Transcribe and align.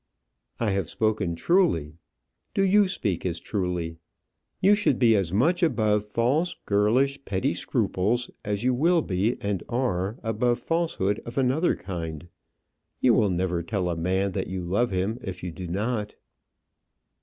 "I 0.59 0.71
have 0.71 0.89
spoken 0.89 1.35
truly. 1.35 1.93
Do 2.55 2.63
you 2.63 2.87
speak 2.87 3.23
as 3.23 3.39
truly. 3.39 3.97
You 4.59 4.73
should 4.73 4.97
be 4.97 5.15
as 5.15 5.31
much 5.31 5.61
above 5.61 6.03
false 6.05 6.55
girlish 6.65 7.23
petty 7.23 7.53
scruples, 7.53 8.31
as 8.43 8.63
you 8.63 8.73
will 8.73 9.03
be 9.03 9.39
and 9.41 9.61
are 9.69 10.17
above 10.23 10.57
falsehood 10.59 11.21
of 11.23 11.37
another 11.37 11.75
kind. 11.75 12.29
You 12.99 13.13
will 13.13 13.29
never 13.29 13.61
tell 13.61 13.89
a 13.89 13.95
man 13.95 14.31
that 14.31 14.47
you 14.47 14.63
love 14.63 14.89
him 14.89 15.19
if 15.21 15.43
you 15.43 15.51
do 15.51 15.67
not." 15.67 16.15